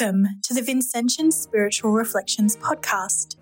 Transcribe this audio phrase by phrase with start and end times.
[0.00, 3.36] Welcome to the Vincentian Spiritual Reflections podcast.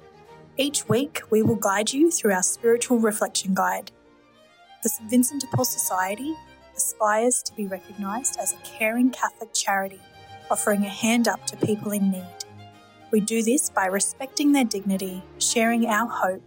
[0.57, 3.93] Each week, we will guide you through our spiritual reflection guide.
[4.83, 5.09] The St.
[5.09, 6.35] Vincent de Paul Society
[6.77, 10.01] aspires to be recognised as a caring Catholic charity,
[10.51, 12.45] offering a hand up to people in need.
[13.13, 16.43] We do this by respecting their dignity, sharing our hope,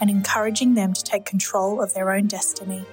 [0.00, 2.84] and encouraging them to take control of their own destiny.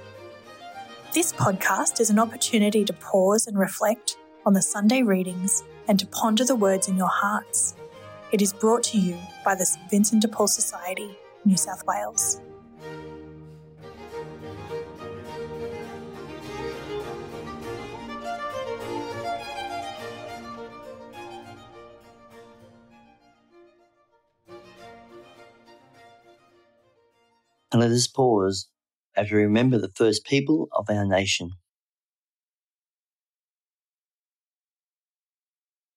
[1.13, 6.07] This podcast is an opportunity to pause and reflect on the Sunday readings and to
[6.07, 7.75] ponder the words in your hearts.
[8.31, 12.41] It is brought to you by the St Vincent de Paul Society, New South Wales.
[27.71, 28.69] And let us pause
[29.17, 31.51] as we remember the first people of our nation.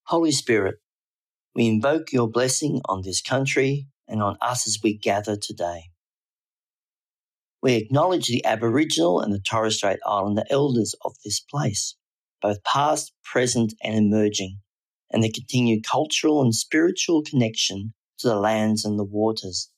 [0.09, 0.77] Holy Spirit,
[1.55, 5.91] we invoke your blessing on this country and on us as we gather today.
[7.63, 11.95] We acknowledge the Aboriginal and the Torres Strait Islander elders of this place,
[12.41, 14.61] both past, present, and emerging,
[15.11, 19.71] and the continued cultural and spiritual connection to the lands and the waters.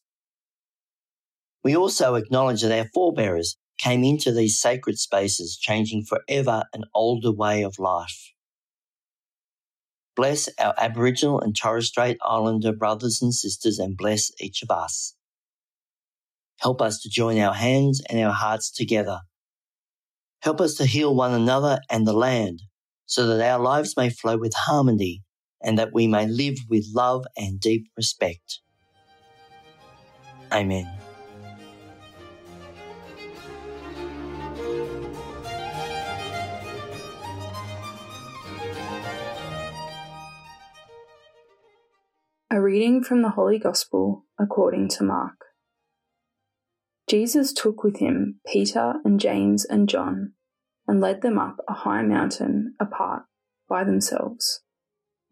[1.64, 7.32] We also acknowledge that our forebears came into these sacred spaces, changing forever an older
[7.32, 8.30] way of life.
[10.20, 15.14] Bless our Aboriginal and Torres Strait Islander brothers and sisters and bless each of us.
[16.58, 19.20] Help us to join our hands and our hearts together.
[20.42, 22.60] Help us to heal one another and the land
[23.06, 25.22] so that our lives may flow with harmony
[25.62, 28.60] and that we may live with love and deep respect.
[30.52, 30.99] Amen.
[42.70, 45.46] Reading from the Holy Gospel according to Mark.
[47.08, 50.34] Jesus took with him Peter and James and John
[50.86, 53.24] and led them up a high mountain apart
[53.68, 54.60] by themselves.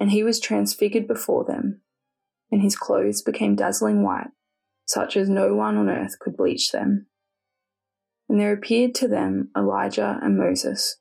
[0.01, 1.83] And he was transfigured before them,
[2.51, 4.31] and his clothes became dazzling white,
[4.85, 7.07] such as no one on earth could bleach them.
[8.29, 10.97] And there appeared to them Elijah and Moses,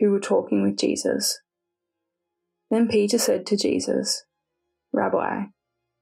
[0.00, 1.38] who were talking with Jesus.
[2.72, 4.24] Then Peter said to Jesus,
[4.92, 5.44] Rabbi,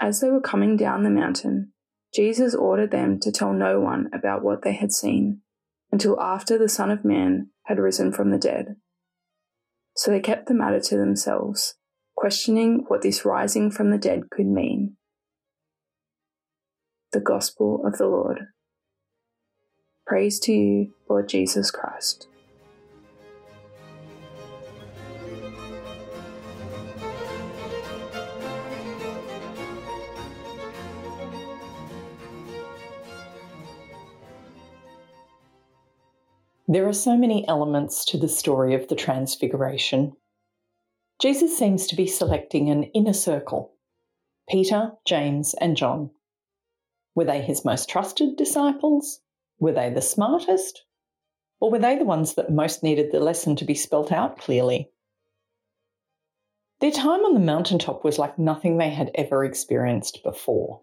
[0.00, 1.72] As they were coming down the mountain,
[2.14, 5.40] Jesus ordered them to tell no one about what they had seen
[5.90, 8.76] until after the Son of Man had risen from the dead.
[9.96, 11.74] So they kept the matter to themselves,
[12.16, 14.96] questioning what this rising from the dead could mean.
[17.12, 18.38] The Gospel of the Lord.
[20.06, 22.27] Praise to you, Lord Jesus Christ.
[36.70, 40.12] There are so many elements to the story of the Transfiguration.
[41.18, 43.72] Jesus seems to be selecting an inner circle
[44.50, 46.10] Peter, James, and John.
[47.14, 49.22] Were they his most trusted disciples?
[49.58, 50.84] Were they the smartest?
[51.58, 54.90] Or were they the ones that most needed the lesson to be spelt out clearly?
[56.80, 60.82] Their time on the mountaintop was like nothing they had ever experienced before.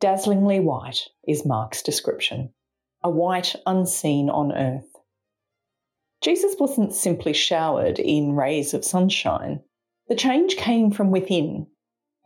[0.00, 2.52] Dazzlingly white is Mark's description
[3.08, 4.84] a white unseen on earth.
[6.22, 9.60] Jesus wasn't simply showered in rays of sunshine.
[10.08, 11.68] The change came from within,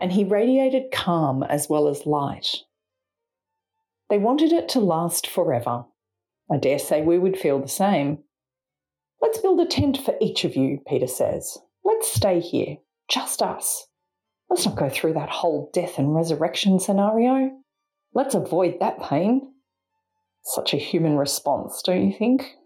[0.00, 2.48] and he radiated calm as well as light.
[4.10, 5.84] They wanted it to last forever.
[6.50, 8.18] I dare say we would feel the same.
[9.20, 11.58] Let's build a tent for each of you, Peter says.
[11.84, 12.78] Let's stay here,
[13.08, 13.86] just us.
[14.50, 17.52] Let's not go through that whole death and resurrection scenario.
[18.14, 19.51] Let's avoid that pain.
[20.44, 22.56] Such a human response, don't you think?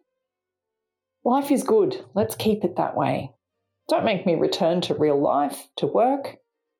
[1.24, 2.04] Life is good.
[2.14, 3.32] Let's keep it that way.
[3.88, 6.36] Don't make me return to real life, to work,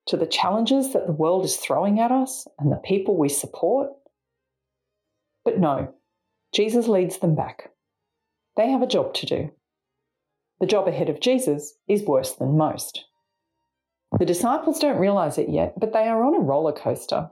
[0.07, 3.89] to the challenges that the world is throwing at us and the people we support.
[5.45, 5.93] But no,
[6.53, 7.71] Jesus leads them back.
[8.55, 9.51] They have a job to do.
[10.59, 13.05] The job ahead of Jesus is worse than most.
[14.17, 17.29] The disciples don't realize it yet, but they are on a roller coaster.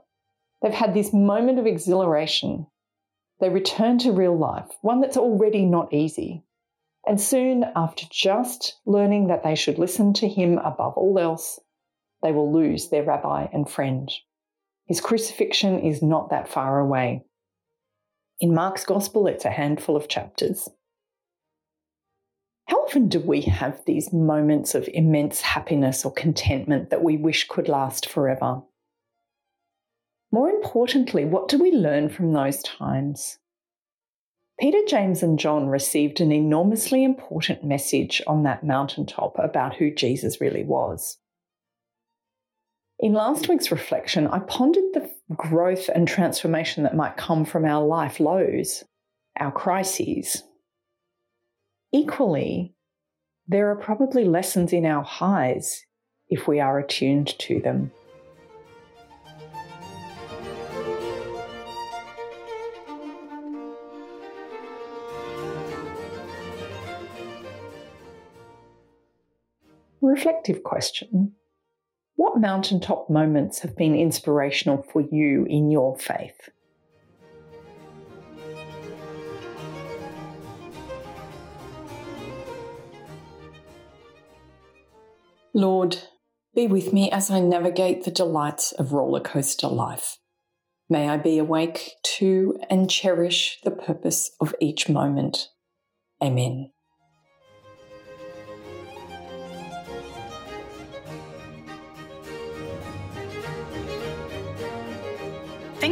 [0.62, 2.66] They've had this moment of exhilaration.
[3.40, 6.42] They return to real life, one that's already not easy.
[7.06, 11.60] And soon, after just learning that they should listen to him above all else,
[12.22, 14.10] they will lose their rabbi and friend.
[14.86, 17.24] His crucifixion is not that far away.
[18.40, 20.68] In Mark's Gospel, it's a handful of chapters.
[22.66, 27.46] How often do we have these moments of immense happiness or contentment that we wish
[27.46, 28.62] could last forever?
[30.36, 33.38] More importantly, what do we learn from those times?
[34.60, 40.38] Peter, James, and John received an enormously important message on that mountaintop about who Jesus
[40.38, 41.16] really was.
[42.98, 47.82] In last week's reflection, I pondered the growth and transformation that might come from our
[47.82, 48.84] life lows,
[49.40, 50.42] our crises.
[51.94, 52.74] Equally,
[53.48, 55.86] there are probably lessons in our highs
[56.28, 57.90] if we are attuned to them.
[70.06, 71.32] Reflective question
[72.14, 76.48] What mountaintop moments have been inspirational for you in your faith?
[85.52, 85.98] Lord,
[86.54, 90.18] be with me as I navigate the delights of roller coaster life.
[90.88, 95.48] May I be awake to and cherish the purpose of each moment.
[96.22, 96.70] Amen.